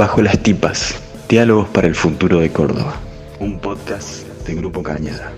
Bajo 0.00 0.22
las 0.22 0.38
tipas, 0.38 0.98
diálogos 1.28 1.68
para 1.68 1.86
el 1.86 1.94
futuro 1.94 2.40
de 2.40 2.50
Córdoba. 2.50 2.94
Un 3.38 3.58
podcast 3.58 4.26
de 4.46 4.54
Grupo 4.54 4.82
Cañada. 4.82 5.34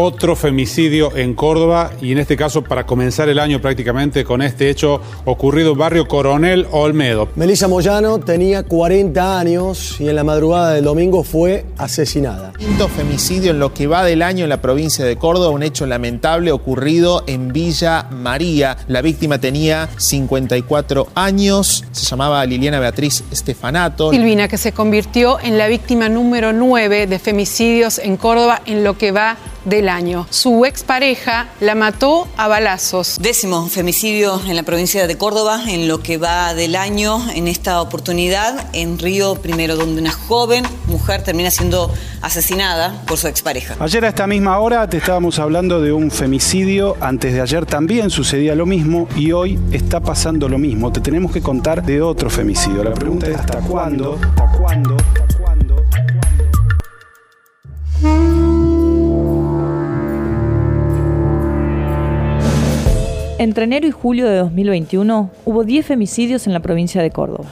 Otro 0.00 0.36
femicidio 0.36 1.16
en 1.16 1.34
Córdoba 1.34 1.90
y 2.00 2.12
en 2.12 2.18
este 2.18 2.36
caso 2.36 2.62
para 2.62 2.86
comenzar 2.86 3.28
el 3.28 3.40
año 3.40 3.60
prácticamente 3.60 4.22
con 4.22 4.42
este 4.42 4.70
hecho 4.70 5.00
ocurrido 5.24 5.72
en 5.72 5.78
barrio 5.78 6.06
Coronel 6.06 6.68
Olmedo. 6.70 7.28
Melissa 7.34 7.66
Moyano 7.66 8.20
tenía 8.20 8.62
40 8.62 9.40
años 9.40 10.00
y 10.00 10.08
en 10.08 10.14
la 10.14 10.22
madrugada 10.22 10.74
del 10.74 10.84
domingo 10.84 11.24
fue 11.24 11.66
asesinada. 11.78 12.52
Quinto 12.56 12.88
femicidio 12.88 13.50
en 13.50 13.58
lo 13.58 13.74
que 13.74 13.88
va 13.88 14.04
del 14.04 14.22
año 14.22 14.44
en 14.44 14.50
la 14.50 14.62
provincia 14.62 15.04
de 15.04 15.16
Córdoba, 15.16 15.50
un 15.50 15.64
hecho 15.64 15.84
lamentable 15.84 16.52
ocurrido 16.52 17.24
en 17.26 17.52
Villa 17.52 18.06
María. 18.10 18.76
La 18.86 19.02
víctima 19.02 19.38
tenía 19.38 19.88
54 19.96 21.08
años, 21.16 21.84
se 21.90 22.06
llamaba 22.06 22.46
Liliana 22.46 22.78
Beatriz 22.78 23.24
Estefanato. 23.32 24.12
Silvina, 24.12 24.46
que 24.46 24.58
se 24.58 24.70
convirtió 24.70 25.40
en 25.40 25.58
la 25.58 25.66
víctima 25.66 26.08
número 26.08 26.52
9 26.52 27.08
de 27.08 27.18
femicidios 27.18 27.98
en 27.98 28.16
Córdoba 28.16 28.62
en 28.64 28.84
lo 28.84 28.96
que 28.96 29.10
va 29.10 29.36
del 29.64 29.88
año. 29.88 30.26
Su 30.30 30.64
expareja 30.64 31.48
la 31.60 31.74
mató 31.74 32.28
a 32.36 32.48
balazos. 32.48 33.18
Décimo 33.20 33.68
femicidio 33.68 34.40
en 34.46 34.56
la 34.56 34.62
provincia 34.62 35.06
de 35.06 35.16
Córdoba 35.16 35.62
en 35.68 35.88
lo 35.88 36.00
que 36.02 36.18
va 36.18 36.54
del 36.54 36.76
año, 36.76 37.20
en 37.34 37.48
esta 37.48 37.80
oportunidad 37.80 38.68
en 38.72 38.98
Río 38.98 39.36
Primero, 39.36 39.76
donde 39.76 40.00
una 40.00 40.12
joven 40.12 40.64
mujer 40.86 41.22
termina 41.22 41.50
siendo 41.50 41.92
asesinada 42.22 43.02
por 43.06 43.18
su 43.18 43.28
expareja. 43.28 43.76
Ayer 43.80 44.04
a 44.04 44.08
esta 44.08 44.26
misma 44.26 44.58
hora 44.58 44.88
te 44.88 44.96
estábamos 44.96 45.38
hablando 45.38 45.80
de 45.80 45.92
un 45.92 46.10
femicidio, 46.10 46.96
antes 47.00 47.32
de 47.32 47.40
ayer 47.40 47.66
también 47.66 48.10
sucedía 48.10 48.54
lo 48.54 48.66
mismo 48.66 49.08
y 49.16 49.32
hoy 49.32 49.58
está 49.72 50.00
pasando 50.00 50.48
lo 50.48 50.58
mismo. 50.58 50.92
Te 50.92 51.00
tenemos 51.00 51.32
que 51.32 51.42
contar 51.42 51.84
de 51.84 52.02
otro 52.02 52.30
femicidio. 52.30 52.84
La 52.84 52.94
pregunta 52.94 53.26
es 53.26 53.36
¿hasta 53.36 53.60
cuándo? 53.60 54.18
¿Hasta 54.36 54.58
cuándo? 54.58 54.96
¿Hasta 54.96 55.16
cuándo? 55.16 55.27
Entre 63.38 63.62
enero 63.62 63.86
y 63.86 63.92
julio 63.92 64.28
de 64.28 64.38
2021 64.38 65.30
hubo 65.44 65.62
10 65.62 65.86
femicidios 65.86 66.48
en 66.48 66.52
la 66.52 66.58
provincia 66.58 67.00
de 67.00 67.12
Córdoba. 67.12 67.48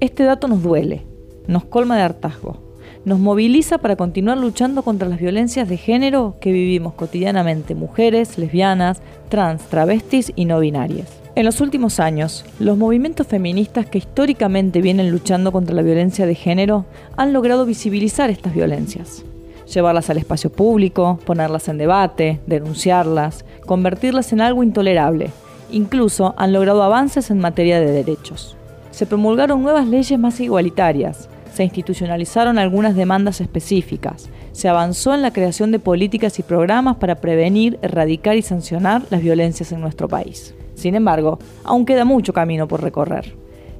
Este 0.00 0.24
dato 0.24 0.48
nos 0.48 0.62
duele, 0.62 1.02
nos 1.46 1.66
colma 1.66 1.98
de 1.98 2.02
hartazgo, 2.02 2.56
nos 3.04 3.18
moviliza 3.18 3.76
para 3.76 3.96
continuar 3.96 4.38
luchando 4.38 4.82
contra 4.82 5.10
las 5.10 5.20
violencias 5.20 5.68
de 5.68 5.76
género 5.76 6.36
que 6.40 6.50
vivimos 6.50 6.94
cotidianamente 6.94 7.74
mujeres, 7.74 8.38
lesbianas, 8.38 9.02
trans, 9.28 9.60
travestis 9.64 10.32
y 10.34 10.46
no 10.46 10.60
binarias. 10.60 11.10
En 11.34 11.44
los 11.44 11.60
últimos 11.60 12.00
años, 12.00 12.46
los 12.58 12.78
movimientos 12.78 13.26
feministas 13.26 13.84
que 13.84 13.98
históricamente 13.98 14.80
vienen 14.80 15.10
luchando 15.10 15.52
contra 15.52 15.74
la 15.74 15.82
violencia 15.82 16.24
de 16.24 16.34
género 16.34 16.86
han 17.18 17.34
logrado 17.34 17.66
visibilizar 17.66 18.30
estas 18.30 18.54
violencias 18.54 19.26
llevarlas 19.72 20.10
al 20.10 20.18
espacio 20.18 20.50
público, 20.50 21.18
ponerlas 21.24 21.68
en 21.68 21.78
debate, 21.78 22.40
denunciarlas, 22.46 23.44
convertirlas 23.66 24.32
en 24.32 24.40
algo 24.40 24.62
intolerable. 24.62 25.30
Incluso 25.70 26.34
han 26.36 26.52
logrado 26.52 26.82
avances 26.82 27.30
en 27.30 27.38
materia 27.38 27.80
de 27.80 27.90
derechos. 27.90 28.56
Se 28.90 29.06
promulgaron 29.06 29.62
nuevas 29.62 29.86
leyes 29.86 30.18
más 30.18 30.38
igualitarias, 30.40 31.28
se 31.54 31.64
institucionalizaron 31.64 32.58
algunas 32.58 32.94
demandas 32.94 33.40
específicas, 33.40 34.28
se 34.52 34.68
avanzó 34.68 35.14
en 35.14 35.22
la 35.22 35.32
creación 35.32 35.70
de 35.72 35.78
políticas 35.78 36.38
y 36.38 36.42
programas 36.42 36.96
para 36.96 37.16
prevenir, 37.16 37.78
erradicar 37.82 38.36
y 38.36 38.42
sancionar 38.42 39.02
las 39.10 39.22
violencias 39.22 39.72
en 39.72 39.80
nuestro 39.80 40.08
país. 40.08 40.54
Sin 40.74 40.94
embargo, 40.94 41.38
aún 41.64 41.86
queda 41.86 42.04
mucho 42.04 42.32
camino 42.32 42.68
por 42.68 42.82
recorrer. 42.82 43.34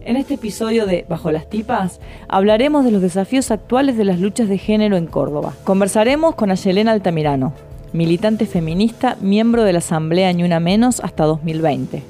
En 0.05 0.17
este 0.17 0.35
episodio 0.35 0.87
de 0.87 1.05
Bajo 1.09 1.31
las 1.31 1.49
Tipas 1.49 2.01
hablaremos 2.27 2.85
de 2.85 2.91
los 2.91 3.01
desafíos 3.01 3.53
actuales 3.53 3.97
de 3.97 4.05
las 4.05 4.19
luchas 4.19 4.49
de 4.49 4.59
género 4.59 4.97
en 4.97 5.07
Córdoba. 5.07 5.55
Conversaremos 5.65 6.35
con 6.35 6.51
Ayelena 6.51 6.91
Altamirano, 6.91 7.53
militante 7.93 8.47
feminista, 8.47 9.17
miembro 9.21 9.63
de 9.63 9.73
la 9.73 9.79
Asamblea 9.79 10.33
Ni 10.33 10.43
Una 10.43 10.59
Menos 10.59 11.01
hasta 11.01 11.25
2020, 11.25 12.03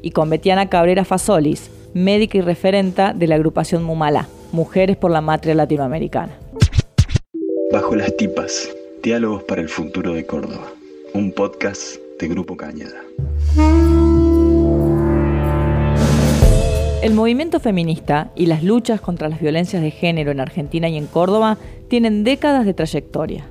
y 0.00 0.10
con 0.12 0.30
Betiana 0.30 0.70
Cabrera 0.70 1.04
Fasolis, 1.04 1.70
médica 1.92 2.38
y 2.38 2.40
referenta 2.40 3.12
de 3.12 3.26
la 3.26 3.34
agrupación 3.34 3.82
Mumala, 3.82 4.26
Mujeres 4.52 4.96
por 4.96 5.10
la 5.10 5.20
Matria 5.20 5.54
Latinoamericana. 5.54 6.32
Bajo 7.72 7.94
las 7.94 8.16
Tipas, 8.16 8.70
diálogos 9.02 9.42
para 9.42 9.60
el 9.60 9.68
futuro 9.68 10.14
de 10.14 10.24
Córdoba. 10.24 10.72
Un 11.12 11.30
podcast 11.32 11.96
de 12.18 12.28
Grupo 12.28 12.56
Cañada. 12.56 13.02
El 17.04 17.12
movimiento 17.12 17.60
feminista 17.60 18.30
y 18.34 18.46
las 18.46 18.62
luchas 18.62 18.98
contra 18.98 19.28
las 19.28 19.38
violencias 19.38 19.82
de 19.82 19.90
género 19.90 20.30
en 20.30 20.40
Argentina 20.40 20.88
y 20.88 20.96
en 20.96 21.06
Córdoba 21.06 21.58
tienen 21.88 22.24
décadas 22.24 22.64
de 22.64 22.72
trayectoria, 22.72 23.44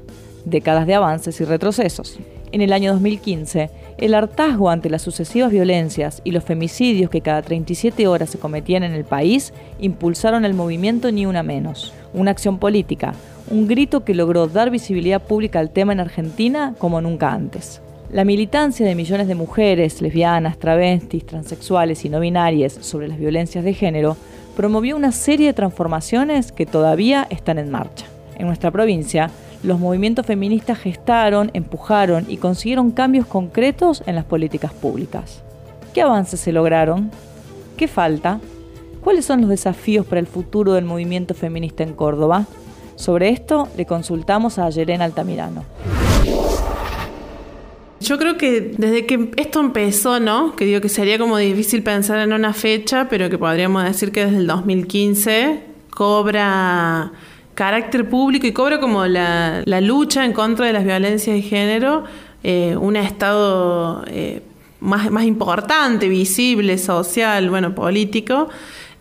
décadas 0.43 0.87
de 0.87 0.95
avances 0.95 1.39
y 1.39 1.45
retrocesos. 1.45 2.17
En 2.51 2.61
el 2.61 2.73
año 2.73 2.93
2015, 2.93 3.69
el 3.99 4.15
hartazgo 4.15 4.71
ante 4.71 4.89
las 4.89 5.03
sucesivas 5.03 5.51
violencias 5.51 6.23
y 6.23 6.31
los 6.31 6.43
femicidios 6.43 7.11
que 7.11 7.21
cada 7.21 7.43
37 7.43 8.07
horas 8.07 8.31
se 8.31 8.39
cometían 8.39 8.81
en 8.81 8.93
el 8.93 9.05
país 9.05 9.53
impulsaron 9.79 10.45
el 10.45 10.55
movimiento 10.55 11.11
Ni 11.11 11.27
Una 11.27 11.43
Menos, 11.43 11.93
una 12.15 12.31
acción 12.31 12.57
política, 12.57 13.13
un 13.51 13.67
grito 13.67 14.03
que 14.03 14.15
logró 14.15 14.47
dar 14.47 14.71
visibilidad 14.71 15.21
pública 15.21 15.59
al 15.59 15.69
tema 15.69 15.93
en 15.93 15.99
Argentina 15.99 16.73
como 16.79 17.01
nunca 17.01 17.31
antes. 17.31 17.83
La 18.13 18.25
militancia 18.25 18.85
de 18.85 18.93
millones 18.93 19.27
de 19.27 19.33
mujeres, 19.33 19.99
lesbianas, 19.99 20.59
travestis, 20.59 21.25
transexuales 21.25 22.05
y 22.05 22.09
no 22.09 22.19
binarias 22.19 22.77
sobre 22.81 23.07
las 23.07 23.17
violencias 23.17 23.63
de 23.63 23.73
género 23.73 24.17
promovió 24.55 24.95
una 24.95 25.11
serie 25.11 25.47
de 25.47 25.53
transformaciones 25.53 26.51
que 26.51 26.67
todavía 26.67 27.25
están 27.31 27.57
en 27.57 27.71
marcha. 27.71 28.05
En 28.37 28.45
nuestra 28.45 28.69
provincia, 28.69 29.31
los 29.63 29.79
movimientos 29.79 30.27
feministas 30.27 30.77
gestaron, 30.77 31.49
empujaron 31.55 32.27
y 32.29 32.37
consiguieron 32.37 32.91
cambios 32.91 33.25
concretos 33.25 34.03
en 34.05 34.13
las 34.13 34.25
políticas 34.25 34.73
públicas. 34.73 35.41
¿Qué 35.91 36.03
avances 36.03 36.39
se 36.39 36.51
lograron? 36.51 37.09
¿Qué 37.77 37.87
falta? 37.87 38.39
¿Cuáles 39.03 39.25
son 39.25 39.41
los 39.41 39.49
desafíos 39.49 40.05
para 40.05 40.19
el 40.19 40.27
futuro 40.27 40.73
del 40.73 40.85
movimiento 40.85 41.33
feminista 41.33 41.81
en 41.81 41.93
Córdoba? 41.93 42.45
Sobre 42.95 43.29
esto 43.29 43.69
le 43.75 43.87
consultamos 43.87 44.59
a 44.59 44.69
Yerena 44.69 45.05
Altamirano. 45.05 45.63
Yo 48.03 48.17
creo 48.17 48.37
que 48.37 48.73
desde 48.77 49.05
que 49.05 49.31
esto 49.37 49.61
empezó, 49.61 50.19
¿no? 50.19 50.55
Que 50.57 50.65
digo 50.65 50.81
que 50.81 50.89
sería 50.89 51.17
como 51.17 51.37
difícil 51.37 51.83
pensar 51.83 52.19
en 52.19 52.33
una 52.33 52.51
fecha, 52.53 53.07
pero 53.09 53.29
que 53.29 53.37
podríamos 53.37 53.83
decir 53.85 54.11
que 54.11 54.25
desde 54.25 54.39
el 54.39 54.47
2015 54.47 55.63
cobra 55.89 57.13
carácter 57.55 58.09
público 58.09 58.45
y 58.45 58.51
cobra 58.51 58.81
como 58.81 59.05
la, 59.05 59.63
lucha 59.81 60.25
en 60.25 60.33
contra 60.33 60.65
de 60.65 60.73
las 60.73 60.83
violencias 60.83 61.33
de 61.33 61.41
género 61.41 62.03
eh, 62.43 62.75
un 62.75 62.97
estado 62.97 64.03
eh, 64.07 64.41
más, 64.81 65.09
más 65.09 65.23
importante, 65.23 66.09
visible, 66.09 66.77
social, 66.77 67.49
bueno, 67.49 67.73
político 67.73 68.49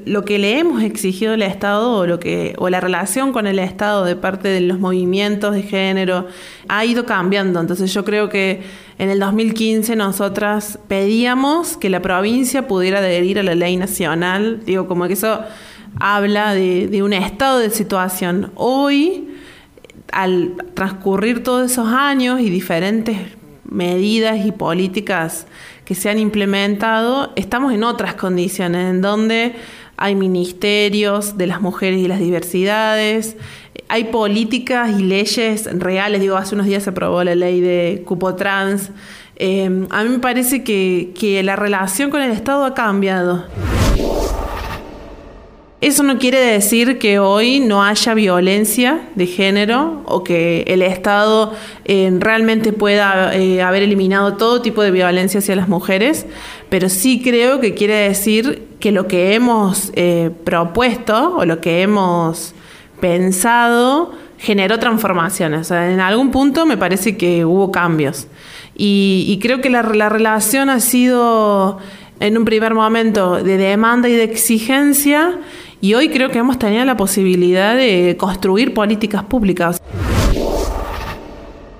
lo 0.04 0.24
que 0.24 0.38
le 0.38 0.58
hemos 0.58 0.82
exigido 0.82 1.34
al 1.34 1.42
Estado 1.42 1.96
o, 1.98 2.06
lo 2.06 2.18
que, 2.18 2.54
o 2.58 2.68
la 2.68 2.80
relación 2.80 3.32
con 3.32 3.46
el 3.46 3.58
Estado 3.58 4.04
de 4.04 4.16
parte 4.16 4.48
de 4.48 4.60
los 4.60 4.78
movimientos 4.78 5.54
de 5.54 5.62
género 5.62 6.26
ha 6.68 6.84
ido 6.84 7.04
cambiando. 7.06 7.60
Entonces 7.60 7.92
yo 7.92 8.04
creo 8.04 8.28
que 8.28 8.62
en 8.98 9.10
el 9.10 9.18
2015 9.18 9.96
nosotras 9.96 10.78
pedíamos 10.88 11.76
que 11.76 11.90
la 11.90 12.00
provincia 12.02 12.68
pudiera 12.68 12.98
adherir 12.98 13.38
a 13.38 13.42
la 13.42 13.54
ley 13.54 13.76
nacional. 13.76 14.60
Digo, 14.64 14.86
como 14.88 15.06
que 15.06 15.14
eso 15.14 15.40
habla 15.98 16.54
de, 16.54 16.88
de 16.88 17.02
un 17.02 17.12
estado 17.12 17.58
de 17.58 17.70
situación. 17.70 18.52
Hoy, 18.54 19.28
al 20.12 20.54
transcurrir 20.74 21.42
todos 21.42 21.70
esos 21.70 21.88
años 21.88 22.40
y 22.40 22.50
diferentes 22.50 23.18
medidas 23.64 24.44
y 24.44 24.52
políticas 24.52 25.46
que 25.84 25.94
se 25.94 26.10
han 26.10 26.18
implementado, 26.18 27.32
estamos 27.36 27.72
en 27.72 27.84
otras 27.84 28.14
condiciones, 28.14 28.90
en 28.90 29.00
donde 29.00 29.54
hay 30.02 30.16
ministerios 30.16 31.38
de 31.38 31.46
las 31.46 31.60
mujeres 31.60 32.00
y 32.00 32.08
las 32.08 32.18
diversidades, 32.18 33.36
hay 33.88 34.04
políticas 34.04 34.98
y 34.98 35.04
leyes 35.04 35.68
reales, 35.78 36.20
digo, 36.20 36.36
hace 36.36 36.56
unos 36.56 36.66
días 36.66 36.82
se 36.82 36.90
aprobó 36.90 37.22
la 37.22 37.36
ley 37.36 37.60
de 37.60 38.02
cupo 38.04 38.34
trans. 38.34 38.90
Eh, 39.36 39.86
a 39.90 40.02
mí 40.02 40.08
me 40.08 40.18
parece 40.18 40.64
que, 40.64 41.12
que 41.16 41.40
la 41.44 41.54
relación 41.54 42.10
con 42.10 42.20
el 42.20 42.32
Estado 42.32 42.64
ha 42.64 42.74
cambiado. 42.74 43.46
Eso 45.82 46.04
no 46.04 46.16
quiere 46.16 46.38
decir 46.38 47.00
que 47.00 47.18
hoy 47.18 47.58
no 47.58 47.82
haya 47.82 48.14
violencia 48.14 49.00
de 49.16 49.26
género 49.26 50.02
o 50.04 50.22
que 50.22 50.62
el 50.68 50.80
Estado 50.80 51.54
eh, 51.84 52.08
realmente 52.20 52.72
pueda 52.72 53.34
eh, 53.34 53.60
haber 53.62 53.82
eliminado 53.82 54.34
todo 54.36 54.62
tipo 54.62 54.80
de 54.80 54.92
violencia 54.92 55.38
hacia 55.40 55.56
las 55.56 55.68
mujeres, 55.68 56.24
pero 56.68 56.88
sí 56.88 57.20
creo 57.20 57.58
que 57.58 57.74
quiere 57.74 57.94
decir 57.94 58.68
que 58.78 58.92
lo 58.92 59.08
que 59.08 59.34
hemos 59.34 59.90
eh, 59.96 60.30
propuesto 60.44 61.34
o 61.38 61.44
lo 61.46 61.60
que 61.60 61.82
hemos 61.82 62.54
pensado 63.00 64.12
generó 64.38 64.78
transformaciones. 64.78 65.72
En 65.72 65.98
algún 65.98 66.30
punto 66.30 66.64
me 66.64 66.76
parece 66.76 67.16
que 67.16 67.44
hubo 67.44 67.72
cambios. 67.72 68.28
Y, 68.76 69.36
creo 69.42 69.60
que 69.60 69.68
la 69.68 69.82
relación 69.82 70.70
ha 70.70 70.78
sido 70.78 71.80
en 72.22 72.38
un 72.38 72.44
primer 72.44 72.72
momento 72.72 73.42
de 73.42 73.56
demanda 73.56 74.08
y 74.08 74.12
de 74.12 74.22
exigencia 74.22 75.40
y 75.82 75.94
hoy 75.94 76.10
creo 76.10 76.30
que 76.30 76.38
hemos 76.38 76.60
tenido 76.60 76.84
la 76.84 76.96
posibilidad 76.96 77.74
de 77.74 78.16
construir 78.16 78.72
políticas 78.72 79.24
públicas. 79.24 79.82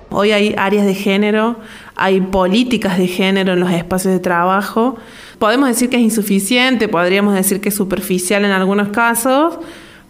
Hoy 0.09 0.33
hay 0.33 0.53
áreas 0.57 0.85
de 0.85 0.93
género, 0.93 1.55
hay 1.95 2.19
políticas 2.19 2.97
de 2.97 3.07
género 3.07 3.53
en 3.53 3.61
los 3.61 3.71
espacios 3.71 4.13
de 4.13 4.19
trabajo. 4.19 4.97
Podemos 5.39 5.69
decir 5.69 5.89
que 5.89 5.95
es 5.95 6.01
insuficiente, 6.01 6.89
podríamos 6.89 7.33
decir 7.33 7.61
que 7.61 7.69
es 7.69 7.75
superficial 7.75 8.43
en 8.43 8.51
algunos 8.51 8.89
casos, 8.89 9.57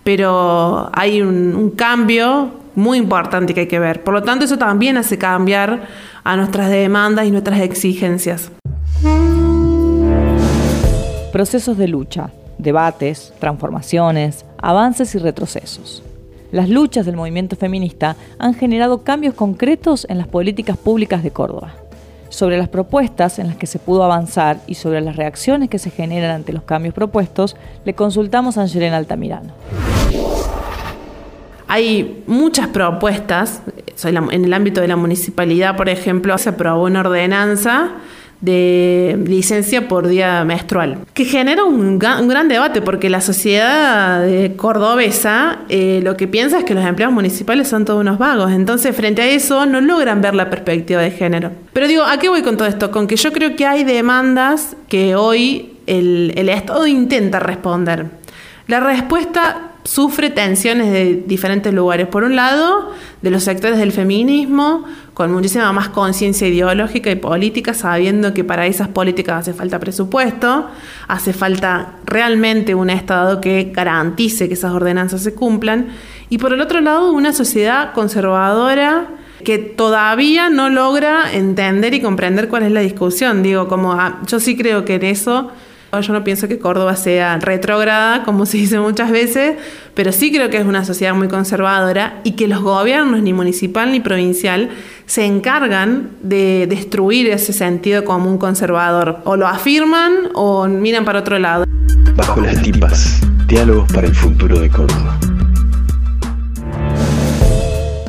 pero 0.04 0.90
hay 0.92 1.22
un, 1.22 1.72
cambio 1.76 2.50
muy 2.74 2.98
importante 2.98 3.54
que 3.54 3.62
hay 3.62 3.68
que 3.68 3.78
ver. 3.78 4.04
Por 4.04 4.16
lo 4.16 4.24
tanto, 4.24 4.44
eso 4.46 4.58
también 4.58 4.98
hace 4.98 5.20
cambiar 5.20 5.88
a 6.24 6.36
nuestras 6.36 6.72
demandas 6.72 7.28
y 7.28 7.32
nuestras 7.32 7.60
exigencias. 7.60 8.52
Procesos 11.32 11.78
de 11.78 11.88
lucha, 11.88 12.32
debates, 12.64 13.34
transformaciones, 13.40 14.46
avances 14.58 15.14
y 15.14 15.20
retrocesos. 15.20 16.02
Las 16.52 16.70
luchas 16.70 17.06
del 17.06 17.16
movimiento 17.16 17.56
feminista 17.56 18.16
han 18.40 18.54
generado 18.54 19.04
cambios 19.04 19.34
concretos 19.34 20.06
en 20.10 20.18
las 20.18 20.28
políticas 20.28 20.78
públicas 20.78 21.24
de 21.24 21.32
Córdoba. 21.32 21.74
Sobre 22.30 22.58
las 22.58 22.70
propuestas 22.70 23.38
en 23.40 23.48
las 23.48 23.58
que 23.58 23.68
se 23.68 23.80
pudo 23.80 24.04
avanzar 24.04 24.60
y 24.66 24.76
sobre 24.76 25.02
las 25.02 25.16
reacciones 25.16 25.70
que 25.70 25.80
se 25.80 25.92
generan 25.92 26.32
ante 26.32 26.54
los 26.54 26.64
cambios 26.64 26.94
propuestos, 26.94 27.56
le 27.86 27.94
consultamos 27.94 28.58
a 28.58 28.62
Angelina 28.62 28.98
Altamirano. 28.98 29.52
Hay 31.68 32.24
muchas 32.28 32.68
propuestas, 32.68 33.62
en 34.04 34.46
el 34.46 34.54
ámbito 34.54 34.82
de 34.82 34.88
la 34.88 34.96
municipalidad, 34.96 35.76
por 35.76 35.90
ejemplo, 35.90 36.38
se 36.38 36.50
aprobó 36.50 36.84
una 36.84 37.00
ordenanza 37.00 37.94
de 38.44 39.18
licencia 39.26 39.88
por 39.88 40.10
día 40.10 40.44
menstrual, 40.44 40.98
que 41.14 41.24
genera 41.24 41.64
un, 41.64 41.98
gran 41.98 42.50
debate 42.50 42.82
porque 42.82 43.10
la 43.10 43.22
sociedad 43.22 44.22
cordobesa 44.58 45.60
eh, 45.70 46.02
lo 46.04 46.18
que 46.18 46.28
piensa 46.28 46.60
es 46.60 46.66
que 46.66 46.74
los 46.74 46.86
empleados 46.86 47.16
municipales 47.16 47.70
son 47.70 47.86
todos 47.86 48.02
unos 48.02 48.18
vagos, 48.18 48.52
entonces 48.52 48.94
frente 48.94 49.22
a 49.22 49.28
eso 49.28 49.66
no 49.66 49.80
logran 49.80 50.22
ver 50.22 50.36
la 50.36 50.50
perspectiva 50.50 51.02
de 51.02 51.12
género. 51.12 51.52
Pero 51.72 51.88
digo, 51.88 52.04
¿a 52.04 52.18
qué 52.18 52.28
voy 52.28 52.42
con 52.42 52.58
todo 52.58 52.68
esto? 52.68 52.92
Con 52.92 53.08
que 53.08 53.16
yo 53.16 53.32
creo 53.32 53.56
que 53.56 53.66
hay 53.66 53.86
demandas 53.86 54.76
que 54.90 55.16
hoy 55.16 55.78
el, 55.88 56.34
el 56.36 56.50
Estado 56.50 56.86
intenta 56.86 57.40
responder. 57.40 58.08
La 58.68 58.82
respuesta 58.82 59.73
sufre 59.84 60.30
tensiones 60.30 60.92
de 60.92 61.24
diferentes 61.26 61.74
lugares. 61.74 62.08
Por 62.08 62.24
un 62.24 62.36
lado, 62.36 62.92
de 63.22 63.30
los 63.30 63.44
sectores 63.44 63.78
del 63.78 63.92
feminismo, 63.92 64.86
con 65.14 65.32
muchísima 65.32 65.72
más 65.74 65.90
conciencia 65.90 66.48
ideológica 66.48 67.12
y 67.12 67.16
política, 67.16 67.74
sabiendo 67.74 68.34
que 68.34 68.44
para 68.44 68.66
esas 68.66 68.88
políticas 68.88 69.42
hace 69.42 69.54
falta 69.54 69.80
presupuesto, 69.80 70.68
hace 71.08 71.34
falta 71.34 71.96
realmente 72.06 72.76
un 72.76 72.90
Estado 72.90 73.42
que 73.42 73.72
garantice 73.74 74.48
que 74.48 74.54
esas 74.56 74.72
ordenanzas 74.72 75.22
se 75.22 75.34
cumplan. 75.34 75.88
Y 76.30 76.38
por 76.38 76.54
el 76.54 76.62
otro 76.62 76.82
lado, 76.82 77.12
una 77.12 77.34
sociedad 77.34 77.94
conservadora 77.94 79.08
que 79.44 79.58
todavía 79.58 80.50
no 80.50 80.70
logra 80.70 81.34
entender 81.34 81.94
y 81.94 82.02
comprender 82.02 82.48
cuál 82.48 82.64
es 82.64 82.72
la 82.72 82.80
discusión. 82.80 83.44
Digo, 83.44 83.68
como 83.68 83.94
ah, 83.94 84.22
yo 84.26 84.40
sí 84.40 84.56
creo 84.56 84.86
que 84.86 84.96
en 84.96 85.04
eso 85.04 85.52
yo 86.02 86.14
no 86.14 86.24
pienso 86.24 86.48
que 86.48 86.60
Córdoba 86.60 86.96
sea 86.96 87.38
retrógrada, 87.38 88.24
como 88.24 88.46
se 88.46 88.58
dice 88.58 88.80
muchas 88.80 89.12
veces, 89.12 89.58
pero 89.94 90.12
sí 90.12 90.32
creo 90.32 90.50
que 90.50 90.58
es 90.58 90.66
una 90.66 90.86
sociedad 90.86 91.14
muy 91.14 91.28
conservadora 91.28 92.20
y 92.24 92.32
que 92.32 92.48
los 92.48 92.62
gobiernos, 92.62 93.22
ni 93.22 93.34
municipal 93.34 93.92
ni 93.92 94.00
provincial, 94.00 94.70
se 95.06 95.26
encargan 95.26 96.10
de 96.22 96.66
destruir 96.68 97.30
ese 97.30 97.54
sentido 97.54 98.04
común 98.04 98.38
conservador. 98.38 99.20
O 99.26 99.36
lo 99.36 99.48
afirman 99.48 100.14
o 100.34 100.68
miran 100.68 101.06
para 101.06 101.20
otro 101.20 101.38
lado. 101.38 101.66
Bajo 102.16 102.42
las 102.42 102.62
tipas, 102.62 103.22
diálogos 103.48 103.92
para 103.92 104.08
el 104.08 104.16
futuro 104.16 104.60
de 104.60 104.70
Córdoba. 104.70 105.18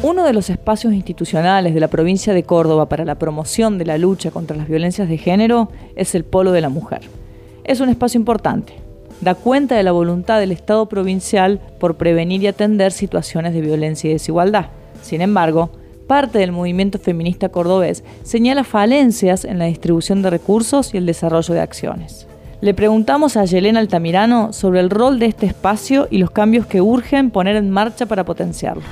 Uno 0.03 0.25
de 0.25 0.35
los 0.35 0.51
espacios 0.51 0.93
institucionales 0.93 1.73
de 1.73 1.81
la 1.81 1.89
provincia 1.89 2.35
de 2.35 2.43
Córdoba 2.43 2.89
para 2.89 3.05
la 3.07 3.15
promoción 3.19 3.79
de 3.79 3.87
la 3.87 3.97
lucha 3.97 4.31
contra 4.31 4.57
las 4.57 4.69
violencias 4.69 5.09
de 5.09 5.17
género 5.17 5.71
es 5.97 6.15
el 6.15 6.25
Polo 6.25 6.53
de 6.53 6.61
la 6.61 6.69
Mujer 6.69 7.01
es 7.65 7.81
un 7.81 7.89
espacio 7.89 8.19
importante. 8.19 8.75
Da 9.21 9.35
cuenta 9.35 9.75
de 9.75 9.83
la 9.83 9.93
voluntad 9.93 10.39
del 10.39 10.53
Estado 10.53 10.87
provincial 10.87 11.61
por 11.81 11.97
prevenir 11.97 12.43
y 12.43 12.47
atender 12.47 12.93
situaciones 12.93 13.55
de 13.55 13.63
violencia 13.63 14.11
y 14.11 14.13
desigualdad. 14.13 14.67
Sin 15.03 15.23
embargo, 15.23 15.71
parte 16.07 16.39
del 16.39 16.53
movimiento 16.53 16.99
feminista 16.99 17.49
cordobés 17.49 18.05
señala 18.23 18.65
falencias 18.65 19.45
en 19.45 19.59
la 19.59 19.65
distribución 19.65 20.21
de 20.23 20.31
recursos 20.31 20.93
y 20.93 20.99
el 20.99 21.07
desarrollo 21.07 21.55
de 21.55 21.61
acciones. 21.61 22.27
Le 22.61 22.75
preguntamos 22.75 23.37
a 23.37 23.45
Yelena 23.45 23.81
Altamirano 23.81 24.53
sobre 24.53 24.81
el 24.81 24.91
rol 24.91 25.19
de 25.19 25.27
este 25.27 25.47
espacio 25.47 26.09
y 26.11 26.19
los 26.19 26.31
cambios 26.31 26.67
que 26.67 26.81
urgen 26.81 27.31
poner 27.31 27.57
en 27.57 27.71
marcha 27.71 28.07
para 28.07 28.25
potenciarlo. 28.25 28.83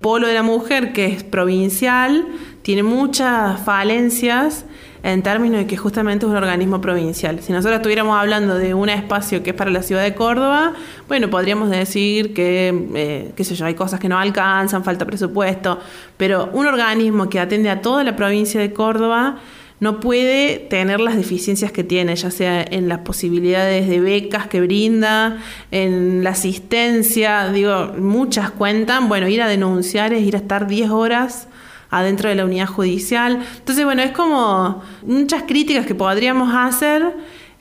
Polo 0.00 0.28
de 0.28 0.34
la 0.34 0.42
Mujer, 0.42 0.92
que 0.92 1.06
es 1.06 1.24
provincial, 1.24 2.26
tiene 2.62 2.82
muchas 2.82 3.60
falencias 3.60 4.64
en 5.02 5.22
términos 5.22 5.58
de 5.58 5.66
que 5.66 5.76
justamente 5.76 6.26
es 6.26 6.30
un 6.30 6.36
organismo 6.36 6.80
provincial. 6.80 7.40
Si 7.40 7.52
nosotros 7.52 7.76
estuviéramos 7.76 8.18
hablando 8.18 8.56
de 8.56 8.74
un 8.74 8.88
espacio 8.88 9.42
que 9.42 9.50
es 9.50 9.56
para 9.56 9.70
la 9.70 9.82
ciudad 9.82 10.02
de 10.02 10.14
Córdoba, 10.14 10.74
bueno, 11.06 11.30
podríamos 11.30 11.70
decir 11.70 12.34
que, 12.34 12.88
eh, 12.94 13.32
qué 13.36 13.44
sé 13.44 13.54
yo, 13.54 13.66
hay 13.66 13.74
cosas 13.74 14.00
que 14.00 14.08
no 14.08 14.18
alcanzan, 14.18 14.84
falta 14.84 15.04
presupuesto, 15.06 15.78
pero 16.16 16.50
un 16.52 16.66
organismo 16.66 17.28
que 17.28 17.40
atiende 17.40 17.70
a 17.70 17.80
toda 17.80 18.04
la 18.04 18.16
provincia 18.16 18.60
de 18.60 18.72
Córdoba 18.72 19.38
no 19.80 20.00
puede 20.00 20.58
tener 20.58 20.98
las 20.98 21.16
deficiencias 21.16 21.70
que 21.70 21.84
tiene, 21.84 22.16
ya 22.16 22.30
sea 22.30 22.62
en 22.62 22.88
las 22.88 23.00
posibilidades 23.00 23.88
de 23.88 24.00
becas 24.00 24.48
que 24.48 24.60
brinda, 24.60 25.38
en 25.70 26.24
la 26.24 26.30
asistencia, 26.30 27.50
digo, 27.52 27.92
muchas 27.96 28.50
cuentan, 28.50 29.08
bueno, 29.08 29.28
ir 29.28 29.40
a 29.40 29.46
denunciar 29.46 30.12
es 30.12 30.22
ir 30.22 30.34
a 30.34 30.38
estar 30.38 30.66
10 30.66 30.90
horas 30.90 31.48
adentro 31.90 32.28
de 32.28 32.34
la 32.34 32.44
unidad 32.44 32.66
judicial. 32.66 33.44
Entonces, 33.58 33.84
bueno, 33.84 34.02
es 34.02 34.12
como 34.12 34.82
muchas 35.06 35.44
críticas 35.44 35.86
que 35.86 35.94
podríamos 35.94 36.54
hacer 36.54 37.14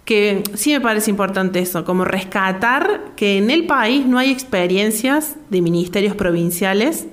que 0.08 0.42
sí 0.54 0.72
me 0.72 0.80
parece 0.80 1.12
importante 1.12 1.60
eso, 1.60 1.84
como 1.84 2.06
rescatar 2.06 3.12
que 3.18 3.38
en 3.38 3.52
el 3.52 3.68
país 3.68 4.06
no 4.06 4.18
hay 4.18 4.32
experiencias 4.32 5.36
de 5.50 5.62
ministerios 5.62 6.16
provinciales 6.16 7.08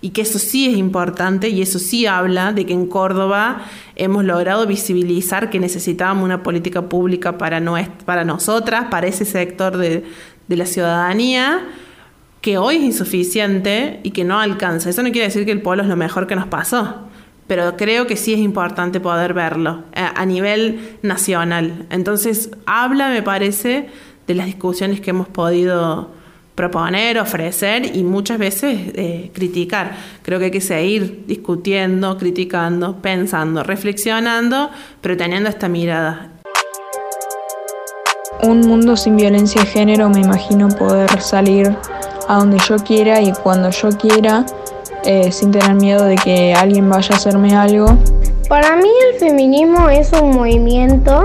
y 0.00 0.10
que 0.10 0.22
eso 0.22 0.38
sí 0.38 0.66
es 0.66 0.78
importante 0.78 1.50
y 1.50 1.60
eso 1.60 1.78
sí 1.78 2.06
habla 2.06 2.54
de 2.54 2.64
que 2.64 2.72
en 2.72 2.86
Córdoba 2.86 3.66
hemos 3.96 4.24
logrado 4.24 4.66
visibilizar 4.66 5.50
que 5.50 5.60
necesitábamos 5.60 6.24
una 6.24 6.42
política 6.42 6.88
pública 6.88 7.36
para, 7.36 7.60
para 8.06 8.24
nosotras, 8.24 8.86
para 8.90 9.08
ese 9.08 9.26
sector 9.26 9.76
de, 9.76 10.04
de 10.46 10.56
la 10.56 10.64
ciudadanía 10.64 11.66
que 12.40 12.58
hoy 12.58 12.76
es 12.76 12.82
insuficiente 12.82 14.00
y 14.02 14.10
que 14.12 14.24
no 14.24 14.38
alcanza. 14.40 14.90
Eso 14.90 15.02
no 15.02 15.10
quiere 15.10 15.26
decir 15.26 15.44
que 15.44 15.52
el 15.52 15.62
pueblo 15.62 15.82
es 15.82 15.88
lo 15.88 15.96
mejor 15.96 16.26
que 16.26 16.36
nos 16.36 16.46
pasó, 16.46 17.08
pero 17.46 17.76
creo 17.76 18.06
que 18.06 18.16
sí 18.16 18.34
es 18.34 18.40
importante 18.40 19.00
poder 19.00 19.34
verlo 19.34 19.84
eh, 19.92 20.06
a, 20.14 20.26
nivel 20.26 20.96
nacional. 21.02 21.86
Entonces, 21.90 22.50
habla, 22.66 23.08
me 23.08 23.22
parece, 23.22 23.88
de 24.26 24.34
las 24.34 24.46
discusiones 24.46 25.00
que 25.00 25.10
hemos 25.10 25.28
podido 25.28 26.10
proponer, 26.54 27.18
ofrecer 27.20 27.96
y 27.96 28.02
muchas 28.02 28.38
veces 28.38 28.90
eh, 28.94 29.30
criticar. 29.32 29.96
Creo 30.22 30.38
que 30.38 30.46
hay 30.46 30.50
que 30.50 30.60
seguir 30.60 31.24
discutiendo, 31.26 32.18
criticando, 32.18 33.00
pensando, 33.00 33.62
reflexionando, 33.62 34.70
pero 35.00 35.16
teniendo 35.16 35.48
esta 35.48 35.68
mirada. 35.68 36.32
Un 38.42 38.60
mundo 38.60 38.96
sin 38.96 39.16
violencia 39.16 39.62
de 39.62 39.68
género 39.68 40.10
me 40.10 40.20
imagino 40.20 40.68
poder 40.68 41.20
salir 41.20 41.76
a 42.28 42.36
donde 42.36 42.58
yo 42.68 42.76
quiera 42.76 43.20
y 43.20 43.32
cuando 43.32 43.70
yo 43.70 43.88
quiera, 43.90 44.44
eh, 45.04 45.32
sin 45.32 45.50
tener 45.50 45.74
miedo 45.74 46.04
de 46.04 46.16
que 46.16 46.54
alguien 46.54 46.88
vaya 46.88 47.14
a 47.14 47.16
hacerme 47.16 47.56
algo. 47.56 47.96
Para 48.48 48.76
mí 48.76 48.90
el 49.12 49.18
feminismo 49.18 49.88
es 49.88 50.12
un 50.12 50.34
movimiento 50.34 51.24